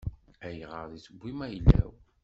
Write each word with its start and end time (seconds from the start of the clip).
Ayɣer 0.45 0.87
i 0.97 0.99
tewwim 1.05 1.39
ayla-w? 1.45 1.91